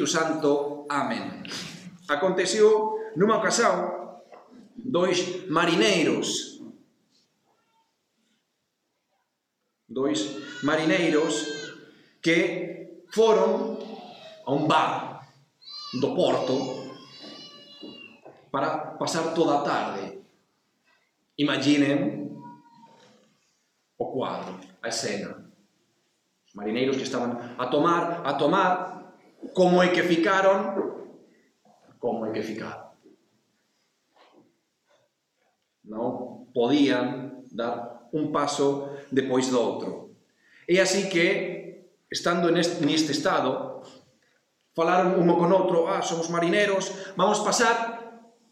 [0.00, 0.86] Espírito Santo.
[0.88, 1.44] Amén.
[2.08, 4.16] Aconteceu nunha ocasión
[4.80, 6.56] dois marineiros
[9.84, 11.44] dois marineiros
[12.22, 13.76] que foron
[14.46, 15.20] a un bar
[16.00, 16.56] do Porto
[18.48, 20.22] para pasar toda a tarde.
[21.36, 22.30] Imaginen
[23.98, 25.34] o cuadro, a escena.
[26.46, 28.99] Os marineiros que estaban a tomar, a tomar,
[29.54, 30.76] Como é que ficaron?
[31.98, 32.92] Como é que ficaron?
[35.90, 39.90] Non podían dar un paso depois do outro.
[40.68, 43.82] E así que, estando neste, neste estado,
[44.76, 47.98] falaron un con outro, ah, somos marineros, vamos pasar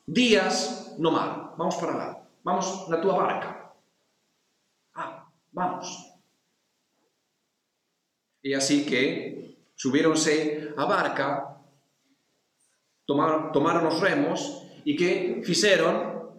[0.02, 2.08] días no mar, vamos para lá,
[2.42, 3.70] vamos na túa barca.
[4.98, 5.86] Ah, vamos.
[8.42, 9.47] E así que
[9.78, 11.54] Subíronse a barca,
[13.06, 16.34] tomaron, tomaron os remos e que fixeron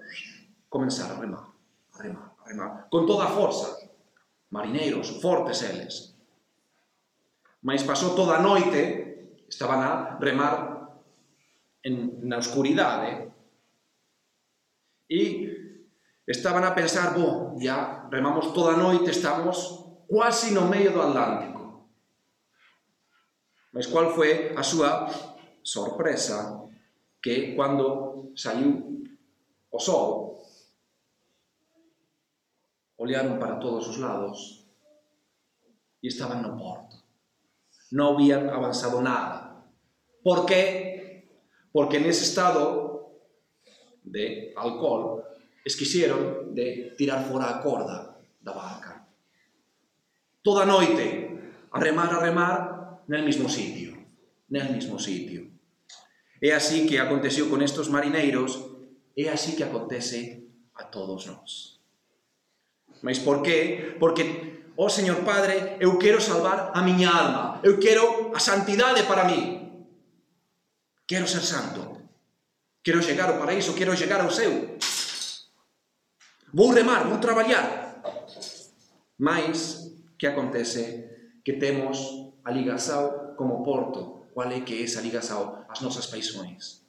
[0.67, 1.47] comenzar a remar,
[1.95, 3.79] a remar, a remar, con toda a forza.
[4.51, 6.11] Marineiros, fortes eles.
[7.63, 10.89] Mas pasou toda a noite, estaban a remar
[11.83, 13.29] en, na oscuridade,
[15.09, 15.21] e
[16.27, 21.58] estaban a pensar, bo, ya remamos toda a noite, estamos quasi no medio do Atlántico.
[23.73, 25.05] Mas qual foi a súa
[25.61, 26.65] sorpresa
[27.21, 29.03] que cando saiu
[29.69, 30.29] o sol
[32.99, 34.67] olearon para todos os lados
[36.03, 36.99] e estaban no porto.
[37.95, 39.65] Non habían avanzado nada.
[40.21, 41.25] Por que?
[41.71, 42.99] Porque nese estado
[44.03, 45.23] de alcohol
[45.63, 49.07] esquixeron de tirar fora a corda da barca.
[50.43, 51.39] Toda noite,
[51.71, 52.57] a remar, a remar,
[53.09, 53.97] nel mismo sitio,
[54.53, 55.49] nel mismo sitio.
[56.39, 58.69] É así que aconteceu con estos marineiros,
[59.17, 60.45] é así que acontece
[60.77, 61.81] a todos nós.
[63.01, 63.97] Mas por qué?
[63.99, 69.03] Porque, ó oh Señor Padre, eu quero salvar a miña alma, eu quero a santidade
[69.09, 69.67] para mí,
[71.09, 72.13] quero ser santo,
[72.85, 74.77] quero chegar ao paraíso, quero chegar ao céu,
[76.53, 77.89] vou remar, vou traballar.
[79.17, 81.09] Mas, que acontece?
[81.43, 86.81] Que temos aligazado como porto, qual é que é esa aligazado as nosas paixões.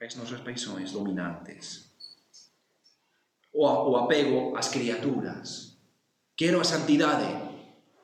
[0.00, 1.92] As nosas paixões dominantes.
[3.52, 5.76] O, o apego ás criaturas.
[6.36, 7.28] Quero a santidade,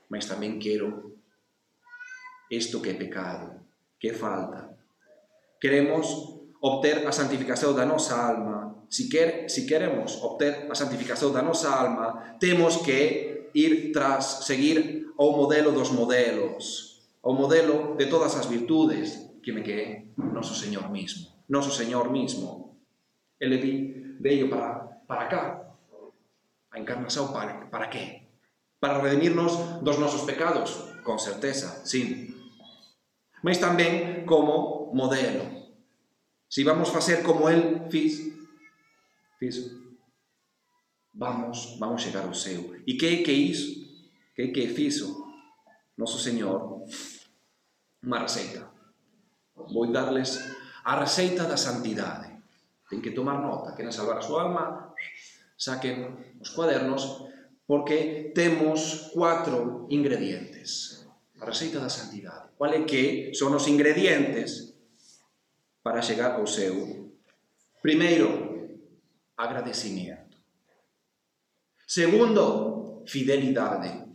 [0.09, 1.21] mas tamén quero
[2.49, 3.61] isto que é pecado,
[4.01, 4.73] que é falta.
[5.61, 6.09] Queremos
[6.61, 8.87] obter a santificación da nosa alma.
[8.89, 15.02] Si, quer, si queremos obter a santificación da nosa alma, temos que ir tras, seguir
[15.23, 20.91] ao modelo dos modelos, ao modelo de todas as virtudes, que me que noso Señor
[20.91, 21.31] mismo.
[21.47, 22.83] Noso Señor mismo.
[23.39, 23.73] Ele di,
[24.19, 25.45] veio para, para cá.
[26.71, 28.27] A encarnación para, para qué?
[28.81, 30.91] Para redimirnos dos nosos pecados?
[31.05, 32.35] Con certeza, sí.
[33.47, 35.47] Mas tamén como modelo.
[36.51, 38.27] Si vamos facer como el fix,
[39.39, 39.71] fix
[41.15, 42.75] vamos, vamos chegar ao seu.
[42.87, 43.92] E que é que iso?
[44.35, 45.29] que, que fixo
[45.97, 46.89] noso Señor
[48.03, 48.67] unha receita.
[49.55, 50.43] Vou darles
[50.83, 52.33] a receita da santidade.
[52.91, 54.93] Ten que tomar nota, queren salvar a súa alma,
[55.57, 57.25] saquen os cuadernos,
[57.65, 61.01] porque temos cuatro ingredientes.
[61.39, 62.55] A receita da santidade.
[62.59, 64.75] Qual é que son os ingredientes
[65.83, 67.11] para chegar ao seu?
[67.83, 68.29] Primeiro,
[69.35, 70.39] agradecimiento.
[71.87, 74.12] Segundo, fidelidade.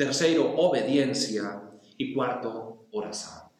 [0.00, 1.60] Terceiro, obediencia.
[2.00, 3.52] E cuarto, oración.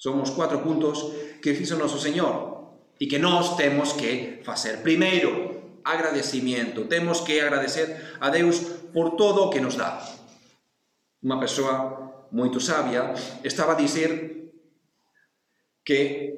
[0.00, 1.12] Somos cuatro puntos
[1.44, 4.80] que fixo noso Señor e que nós temos que facer.
[4.80, 6.88] Primeiro, agradecimiento.
[6.88, 8.64] Temos que agradecer a Deus
[8.96, 10.00] por todo o que nos dá.
[11.20, 11.76] Unha persoa
[12.32, 13.12] moito sabia
[13.44, 14.08] estaba a dicir
[15.84, 16.32] que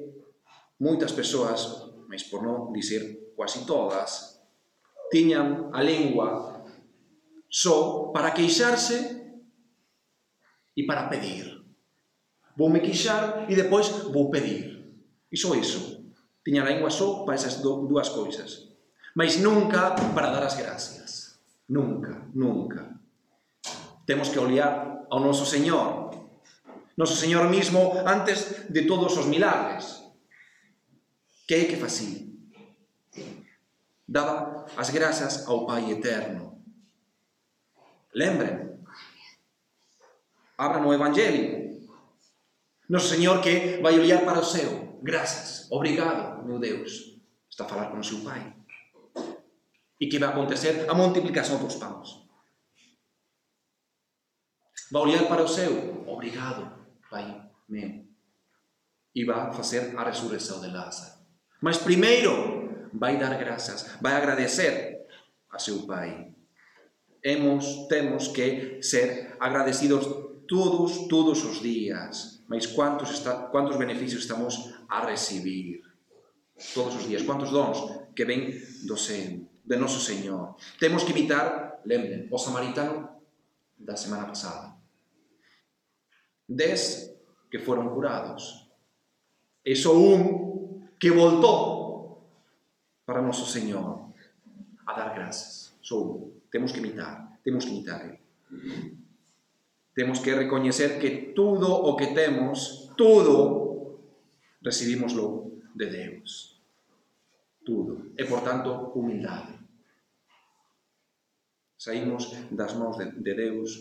[0.75, 4.43] moitas persoas, mas por non dicir quasi todas,
[5.07, 6.51] tiñan a lengua
[7.47, 9.20] só para queixarse
[10.75, 11.61] e para pedir.
[12.55, 14.85] Vou me quixar e depois vou pedir.
[15.31, 16.05] E só iso.
[16.43, 18.69] Tiña a lengua só para esas dúas coisas.
[19.15, 21.39] Mas nunca para dar as gracias.
[21.67, 22.99] Nunca, nunca.
[24.05, 26.11] Temos que olhar ao noso Señor.
[26.97, 30.03] Noso Señor mismo antes de todos os milagres.
[31.47, 32.27] Que é que facía?
[34.07, 36.59] Daba as grazas ao Pai Eterno.
[38.13, 38.70] Lembren,
[40.61, 41.81] abra no Evangelio.
[42.87, 44.99] Noso Señor que vai olhar para o céu.
[45.01, 47.17] Grazas, obrigado, meu Deus.
[47.49, 48.53] Está a falar con o seu Pai.
[49.99, 52.21] E que vai acontecer a multiplicación dos pães.
[54.91, 56.05] Vai olhar para o céu.
[56.05, 56.69] Obrigado,
[57.09, 58.05] Pai meu.
[59.15, 61.23] E vai facer a resurrección de Lázaro.
[61.61, 65.07] Mas primeiro vai dar grazas, vai agradecer
[65.49, 66.35] a seu Pai.
[67.23, 72.43] Hemos, temos que ser agradecidos todos, todos os días.
[72.49, 75.81] Mas quantos, está, quantos beneficios estamos a recibir?
[76.75, 77.23] Todos os días.
[77.23, 77.79] Quantos dons
[78.11, 78.51] que ven
[78.83, 80.59] do sen, de nosso Señor.
[80.75, 83.23] Temos que imitar, lembren, o samaritano
[83.79, 84.75] da semana pasada.
[86.43, 87.15] Dez
[87.47, 88.67] que foron curados.
[89.63, 92.27] E só un que voltou
[93.07, 94.11] para nosso Señor
[94.83, 95.79] a dar graças.
[95.79, 96.43] Só un.
[96.51, 98.19] Temos que imitar, temos que imitar ele.
[99.93, 103.99] Temos que recoñecer que tudo o que temos, tudo,
[104.61, 106.61] recibimoslo de Deus.
[107.65, 108.13] Tudo.
[108.17, 109.59] E, por tanto, humildade.
[111.77, 113.75] Saímos das mãos de, de Deus,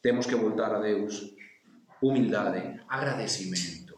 [0.00, 1.34] temos que voltar a Deus.
[2.00, 3.94] Humildade, agradecimento.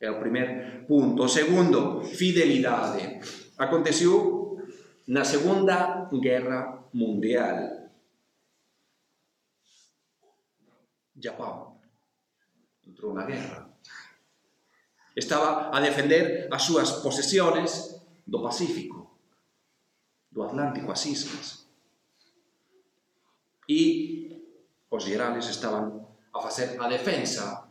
[0.00, 1.24] É o primer punto.
[1.24, 3.20] O segundo, fidelidade.
[3.56, 4.60] Aconteceu
[5.08, 7.79] na Segunda Guerra Mundial.
[11.20, 11.78] Japón.
[12.86, 13.68] Entrou na guerra.
[15.14, 19.20] Estaba a defender as súas posesiones do Pacífico,
[20.30, 21.46] do Atlántico as islas.
[23.68, 23.80] E
[24.90, 26.02] os xerales estaban
[26.32, 27.70] a facer a defensa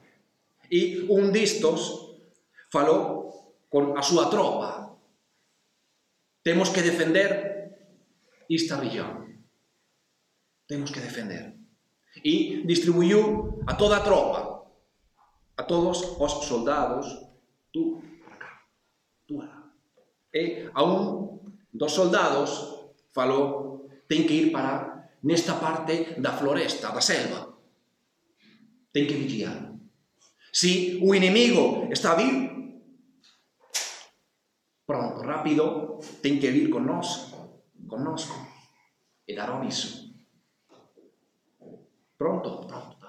[0.69, 2.15] e un distos
[2.69, 3.29] falou
[3.67, 4.95] con a súa tropa.
[6.45, 7.75] Temos que defender
[8.47, 9.43] esta región.
[10.67, 11.58] Temos que defender
[12.23, 14.65] e distribuiu a toda a tropa,
[15.57, 17.05] a todos os soldados,
[17.71, 18.51] tú para cá,
[19.27, 19.71] tú alá.
[20.33, 21.39] E a un
[21.71, 22.49] dos soldados
[23.13, 27.53] falou, ten que ir para nesta parte da floresta, da selva.
[28.91, 29.69] Ten que vigiar.
[30.51, 32.49] Si o inimigo está a vir,
[34.85, 37.29] pronto, rápido, ten que vir con nós,
[37.85, 38.33] connosco,
[39.29, 40.08] e dar aviso.
[42.19, 42.99] Pronto, pronto.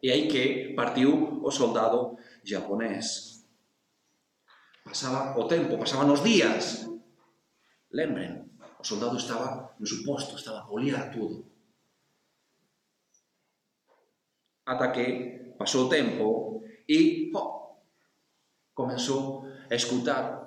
[0.00, 3.42] E aí que partiu o soldado japonés.
[4.84, 6.86] Pasaba o tempo, pasaban os días.
[7.90, 8.46] Lembren,
[8.78, 11.50] o soldado estaba no suposto, estaba a a todo.
[14.66, 17.82] Ata que pasou o tempo e oh,
[18.72, 20.46] comenzou a escutar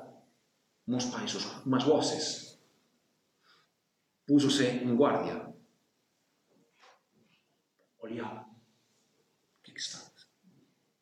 [0.88, 2.24] uns paisos, unhas voces.
[4.26, 5.55] Púsose en guardia,
[8.06, 8.42] Olhava.
[8.42, 8.46] O
[9.64, 10.00] que, que está?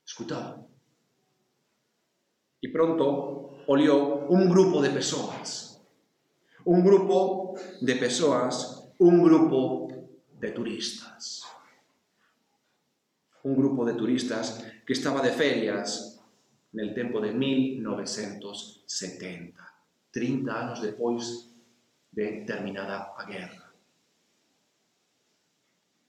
[0.06, 0.66] Escutava.
[2.62, 5.82] E pronto olhou un grupo de persoas.
[6.66, 9.90] Un grupo de persoas, un grupo
[10.40, 11.44] de turistas.
[13.44, 16.22] Un grupo de turistas que estaba de ferias
[16.72, 19.60] nel tempo de 1970,
[20.10, 21.52] 30 anos depois
[22.10, 23.63] de terminada a guerra.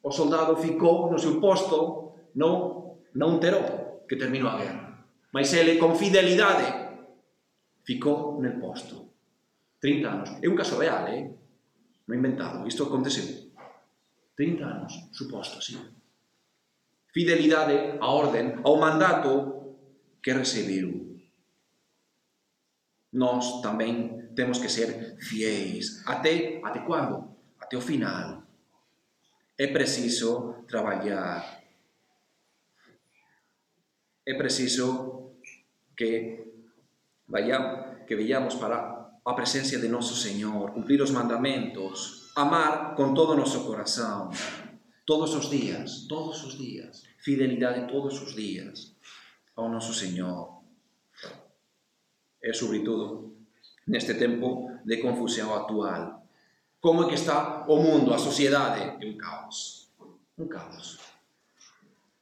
[0.05, 5.09] o soldado ficou no seu posto non, non terou que terminou a guerra.
[5.33, 6.69] Mas ele, con fidelidade,
[7.89, 9.17] ficou nel posto.
[9.81, 10.31] 30 anos.
[10.45, 11.33] É un caso real, eh?
[12.05, 12.69] Non inventado.
[12.69, 13.49] Isto aconteceu.
[14.37, 15.81] 30 anos, suposto, sí.
[17.09, 19.33] Fidelidade á orden, ao mandato
[20.21, 21.17] que recibiu.
[23.17, 26.05] Nós tamén temos que ser fiéis.
[26.05, 27.41] Até, até quando?
[27.57, 28.44] Até o final
[29.57, 31.63] É preciso traballar.
[34.27, 35.39] É preciso
[35.97, 36.43] que
[37.29, 38.95] vayamos, que vayamos para
[39.25, 44.35] a presencia de noso Señor, cumplir os mandamentos, amar con todo o noso corazón,
[45.07, 48.99] todos os días, todos os días, fidelidade todos os días
[49.55, 50.67] ao noso Señor.
[52.43, 53.39] E, sobre todo,
[53.87, 56.24] neste tempo de confusión actual,
[56.85, 59.89] como é que está o mundo, a sociedade, é un caos.
[60.37, 61.01] Un caos.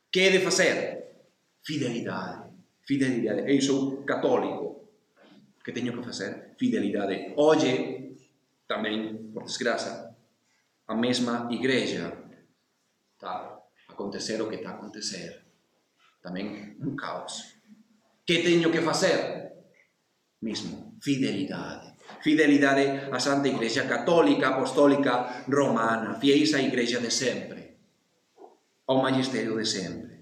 [0.08, 1.18] Que de facer?
[1.66, 2.46] Fidelidade.
[2.86, 3.42] Fidelidade.
[3.50, 4.86] Eu sou católico.
[5.64, 6.54] Que teño que facer?
[6.54, 7.34] Fidelidade.
[7.34, 8.14] Oye,
[8.70, 10.14] tamén, por desgraza,
[10.86, 12.14] a mesma igreja
[13.18, 15.42] está a acontecer o que está a acontecer.
[16.22, 17.58] Tamén un caos.
[18.22, 19.58] Que teño que facer?
[20.38, 27.78] Mismo, fidelidade Fidelidade á Santa Igrexa Católica, Apostólica, Romana, fieis á Igrexa de sempre,
[28.84, 30.12] ao Magisterio de sempre.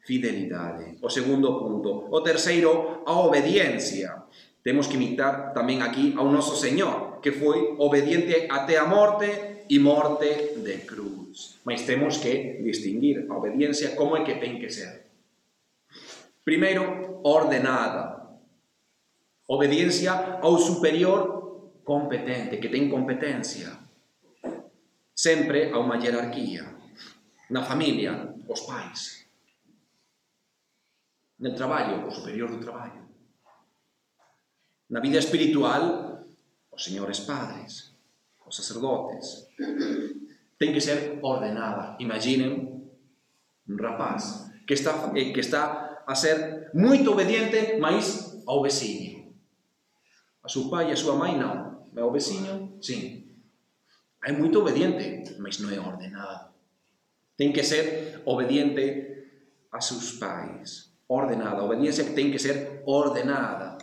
[0.00, 0.98] Fidelidade.
[1.02, 2.10] O segundo punto.
[2.10, 4.26] O terceiro, a obediencia.
[4.58, 9.78] Temos que imitar tamén aquí ao noso Señor, que foi obediente até a morte e
[9.78, 11.62] morte de cruz.
[11.62, 15.08] Mas temos que distinguir a obediencia como é que ten que ser.
[16.42, 18.19] Primeiro, ordenada.
[19.50, 23.74] Obediencia ao superior competente, que ten competencia.
[25.10, 26.70] Sempre a unha jerarquía.
[27.50, 29.26] Na familia, os pais.
[31.42, 33.10] No traballo, o superior do traballo.
[34.86, 36.22] Na vida espiritual,
[36.70, 37.90] os señores padres,
[38.46, 39.50] os sacerdotes.
[40.62, 41.98] Ten que ser ordenada.
[41.98, 42.86] Imaginen
[43.66, 49.09] un rapaz que está, eh, que está a ser moito obediente, máis ao veciño
[50.40, 51.88] A súa pai e a súa mãe non.
[51.92, 53.28] É o veciño, sí.
[54.24, 56.52] É moito obediente, mas non é ordenado.
[57.36, 58.84] Ten que ser obediente
[59.72, 60.92] a seus pais.
[61.08, 61.64] Ordenada.
[61.64, 63.80] A obediencia ten que ser ordenada.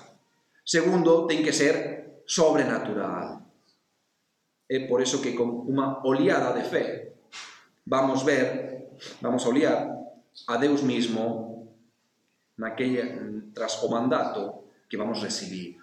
[0.62, 3.42] Segundo, ten que ser sobrenatural.
[4.68, 6.86] É por eso que con unha oleada de fe
[7.88, 9.80] vamos ver, vamos a oliar
[10.46, 11.72] a Deus mismo
[12.60, 15.80] naquele, tras o mandato que vamos recibir.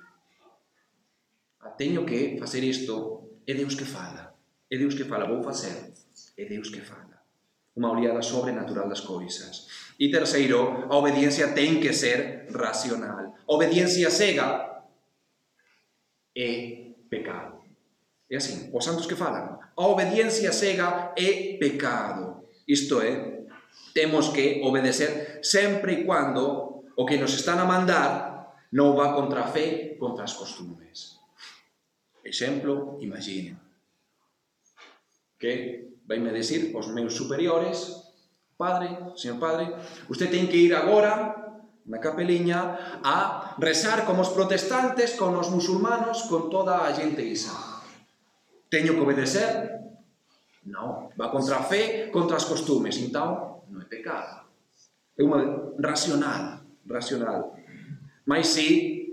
[1.72, 4.36] teño que facer isto, é Deus que fala,
[4.68, 5.92] é Deus que fala, vou facer,
[6.36, 7.16] é Deus que fala.
[7.74, 9.66] Unha oleada sobrenatural das coisas.
[9.98, 13.34] E terceiro, a obediencia ten que ser racional.
[13.34, 14.78] A obediencia cega
[16.38, 17.66] é pecado.
[18.30, 19.58] É así, os santos que falan.
[19.74, 22.46] A obediencia cega é pecado.
[22.66, 23.42] Isto é,
[23.92, 29.46] temos que obedecer sempre e quando o que nos están a mandar non va contra
[29.46, 31.13] a fe, contra as costumes.
[32.24, 33.60] Exemplo, imagine
[35.38, 38.04] que vaime decir os meus superiores
[38.56, 39.74] Padre, Señor Padre,
[40.08, 41.34] usted ten que ir agora
[41.84, 47.52] na capeliña a rezar como os protestantes, con os musulmanos, con toda a gente isa.
[48.70, 49.74] Teño que obedecer?
[50.70, 54.46] Non, va contra a fe, contra as costumes, então non é pecado.
[55.18, 57.58] É unha racional, racional.
[58.24, 59.03] Mas si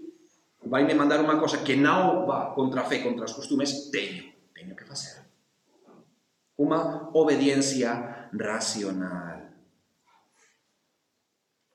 [0.71, 4.23] vai me mandar unha cosa que non va contra a fe, contra os costumes, teño,
[4.55, 5.19] teño que facer.
[6.55, 9.51] Unha obediencia racional.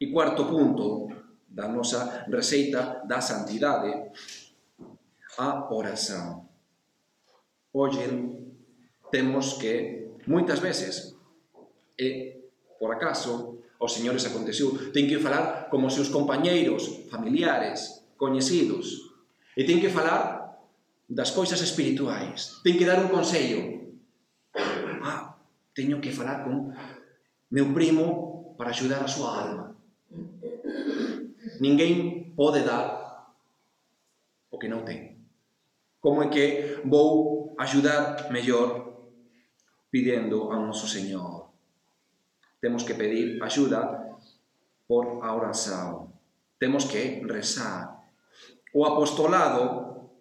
[0.00, 1.12] E cuarto punto
[1.44, 4.16] da nosa receita da santidade,
[5.36, 6.48] a oración.
[7.76, 8.08] Hoxe
[9.12, 11.12] temos que, moitas veces,
[12.00, 12.48] e
[12.80, 19.12] por acaso, aos señores aconteceu, ten que falar como seus compañeiros, familiares, coñecidos.
[19.56, 20.58] E ten que falar
[21.08, 22.60] das coisas espirituais.
[22.66, 23.62] Ten que dar un consello.
[25.04, 25.38] Ah,
[25.72, 26.74] teño que falar con
[27.52, 29.64] meu primo para axudar a súa alma.
[31.62, 33.06] Ninguén pode dar
[34.50, 35.16] o que non ten.
[36.02, 38.98] Como é que vou axudar mellor
[39.88, 41.54] pidendo ao noso Señor?
[42.60, 44.10] Temos que pedir axuda
[44.90, 46.10] por a oración.
[46.58, 48.05] Temos que rezar
[48.78, 50.12] O apostolado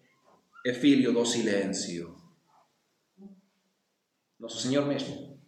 [0.65, 2.15] é filho do silencio.
[4.39, 5.43] Noso Señor mesmo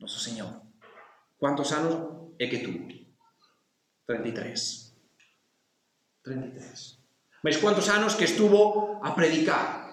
[0.00, 0.62] Noso Señor.
[1.36, 2.72] Quantos anos é que tú?
[4.06, 4.96] 33.
[6.24, 7.04] 33.
[7.44, 9.92] Mas quantos anos que estuvo a predicar?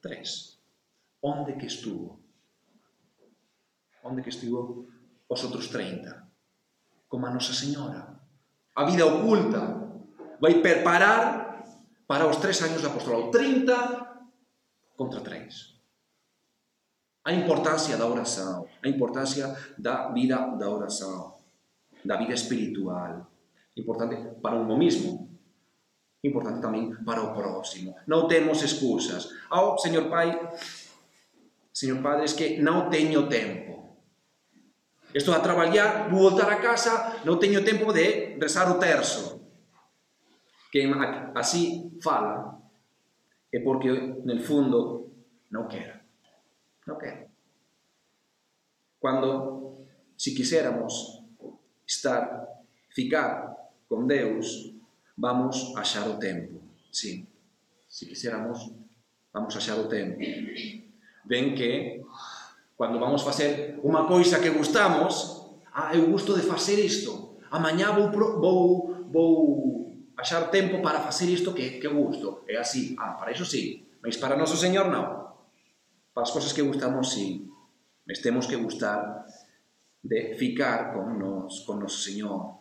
[0.00, 0.62] Tres.
[1.20, 2.22] Onde que estuvo?
[4.04, 4.86] Onde que estuvo
[5.26, 6.06] os outros 30?
[7.10, 8.14] Como a Nosa Señora.
[8.78, 9.85] A vida oculta
[10.40, 11.62] vai preparar
[12.06, 13.30] para os tres años de apostolado.
[13.30, 15.76] 30 contra 3
[17.26, 21.34] a importancia da oración, a importancia da vida da oración,
[22.06, 23.26] da vida espiritual,
[23.74, 25.26] importante para uno mismo,
[26.22, 27.98] importante tamén para o próximo.
[28.06, 29.34] Non temos excusas.
[29.50, 30.38] Oh, señor Pai,
[31.74, 33.98] señor Padre, es que non teño tempo.
[35.10, 38.78] Estou a traballar, vou voltar a casa, non teño tempo de rezar o
[40.76, 41.32] Quem mais aqui?
[41.34, 42.60] Assim fala
[43.50, 45.10] é porque, no fundo,
[45.50, 46.04] no quer.
[46.86, 47.30] Não quer.
[49.00, 49.86] Quando,
[50.18, 51.22] se quisermos
[51.86, 52.46] estar,
[52.90, 53.56] ficar
[53.88, 54.74] con Dios,
[55.16, 56.60] vamos achar o tempo.
[56.92, 57.26] Sim,
[57.88, 58.70] se quisermos,
[59.32, 60.18] vamos achar o tempo.
[61.24, 62.04] Ven que,
[62.76, 67.92] cuando vamos a hacer una cosa que gustamos, ah, eu gosto de fazer isto, amanhã
[67.92, 69.85] vou, vou, vou
[70.16, 72.44] achar tempo para facer isto que, que gusto.
[72.48, 73.86] É así, ah, para iso sí.
[74.02, 75.28] Mas para noso Señor non.
[76.16, 77.44] Para as cosas que gustamos sí.
[78.08, 79.26] Mas temos que gustar
[80.02, 82.56] de ficar con nos, con noso Señor.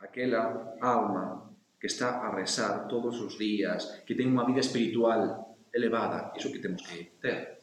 [0.00, 6.32] Aquela alma que está a rezar todos os días, que ten unha vida espiritual elevada,
[6.34, 7.60] iso que temos que ter.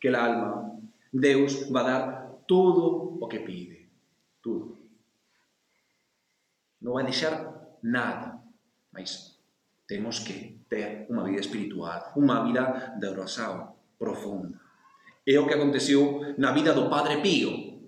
[0.00, 0.80] Aquela alma,
[1.12, 2.04] Deus va dar
[2.48, 3.83] todo o que pide.
[4.44, 4.76] Tudo.
[6.84, 7.48] Non vai deixar
[7.80, 8.44] nada,
[8.92, 9.40] mas
[9.88, 14.60] temos que ter unha vida espiritual, unha vida de oración profunda.
[15.24, 17.80] É o que aconteceu na vida do Padre Pío.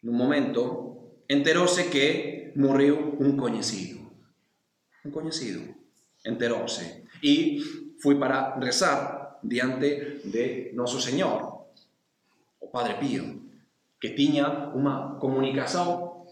[0.00, 4.00] Nun momento, enterouse que morreu un coñecido.
[5.04, 5.60] Un coñecido.
[6.24, 7.04] Enterouse.
[7.20, 7.60] E
[8.00, 11.68] foi para rezar diante de Noso Señor,
[12.60, 13.49] o Padre Pío,
[14.00, 16.24] que tiña unha comunicación,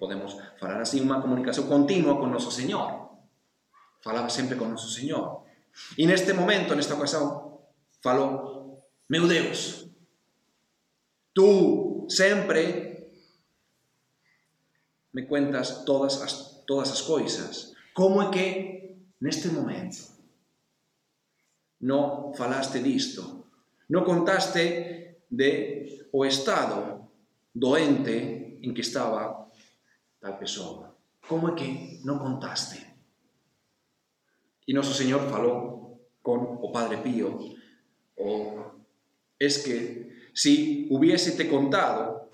[0.00, 3.20] podemos falar así, unha comunicación continua con Noso Señor.
[4.00, 5.44] Falaba sempre con Noso Señor.
[6.00, 7.60] E neste momento, nesta ocasión,
[8.00, 8.80] falou,
[9.12, 9.92] meu Deus,
[11.36, 13.12] tú sempre
[15.12, 17.76] me cuentas todas as, todas as coisas.
[17.92, 18.46] Como é que
[19.20, 20.16] neste momento
[21.84, 23.44] non falaste disto?
[23.92, 27.12] Non contaste de o estado
[27.52, 29.48] doente en que estaba
[30.20, 30.96] tal persoa.
[31.28, 32.80] Como é que non contaste?
[34.68, 37.36] E noso Señor falou con o Padre Pío
[38.18, 38.28] o
[39.38, 42.28] es que si hubiese te contado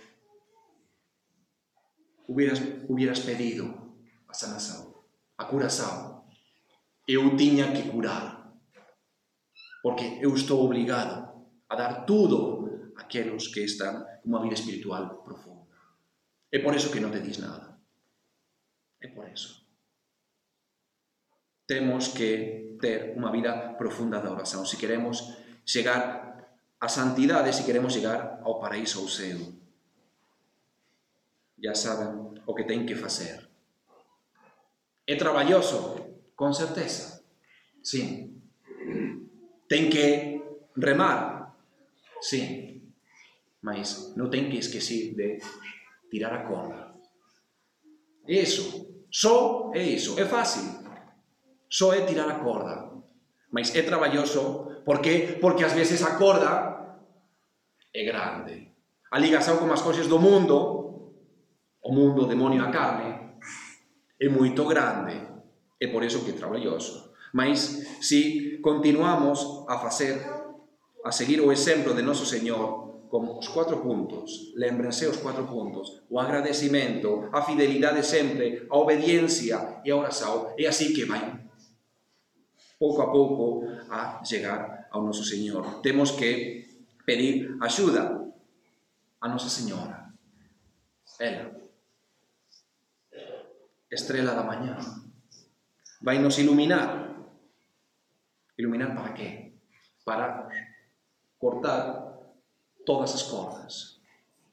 [2.27, 3.95] hubieras, hubieras pedido
[4.29, 4.95] a sanación,
[5.37, 6.25] a curación.
[7.07, 8.57] Eu tiña que curar,
[9.85, 12.64] porque eu estou obligado a dar tudo
[12.97, 15.75] aquelos que están cunha vida espiritual profunda.
[16.55, 17.75] É por eso que non te dis nada.
[19.03, 19.67] É por eso.
[21.67, 26.25] Temos que ter unha vida profunda da oración se queremos chegar
[26.79, 29.41] a santidade, se queremos chegar ao paraíso ou céu.
[31.57, 33.49] Ya saben o que ten que facer.
[35.07, 35.97] É traballoso,
[36.35, 37.25] con certeza.
[37.83, 38.31] Sí.
[39.69, 40.41] Ten que
[40.77, 41.55] remar.
[42.21, 42.74] Sí.
[43.65, 45.41] Mas non ten que esquecer de
[46.13, 46.93] tirar a corda.
[48.29, 48.69] Eso, iso.
[49.09, 50.21] Só é iso.
[50.21, 50.85] É fácil.
[51.65, 52.93] Só é tirar a corda.
[53.49, 54.85] Mas é traballoso.
[54.85, 55.41] Por que?
[55.41, 56.53] Porque ás veces a corda
[57.89, 58.77] é grande.
[59.09, 61.15] A ligación con as cousas do mundo,
[61.81, 63.41] o mundo, o demonio, a carne,
[64.21, 65.15] é moito grande.
[65.81, 67.17] É por iso que é traballoso.
[67.33, 70.21] Mas se continuamos a facer,
[71.01, 76.03] a seguir o exemplo de noso Señor, como os cuatro puntos, lembrense os cuatro puntos,
[76.11, 81.23] o agradecimento, a fidelidade sempre, a obediencia e a oración, é así que vai
[82.75, 85.79] pouco a pouco a chegar ao noso Señor.
[85.79, 86.67] Temos que
[87.07, 88.19] pedir axuda
[89.23, 90.11] a Nosa Señora.
[91.23, 91.55] Ela
[93.95, 94.75] estrela da mañá.
[96.03, 97.15] Vai nos iluminar.
[98.59, 99.55] Iluminar para qué?
[100.03, 100.51] Para
[101.39, 102.14] cortar
[102.85, 104.01] todas as cordas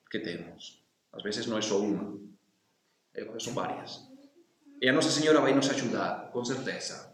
[0.09, 0.83] que temos.
[1.11, 2.03] Ás veces non é só unha,
[3.37, 4.07] son varias.
[4.81, 7.13] E a Nosa Señora vai nos axudar, con certeza.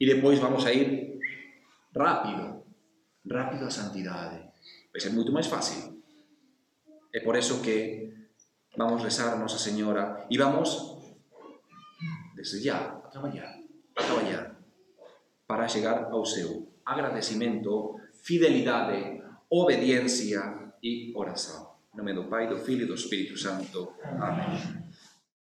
[0.00, 1.20] E depois vamos a ir
[1.92, 2.66] rápido,
[3.24, 4.40] rápido a santidade.
[4.90, 6.02] Vai ser moito máis fácil.
[7.14, 8.10] É por eso que
[8.76, 10.98] vamos rezar a Nosa Señora e vamos
[12.34, 13.62] desde ya a traballar,
[13.94, 14.44] a traballar
[15.46, 19.23] para chegar ao seu agradecimento, fidelidade
[19.54, 21.62] obediencia e oración.
[21.94, 23.94] En nome do Pai, do Filho e do Espírito Santo.
[24.18, 24.58] Amén.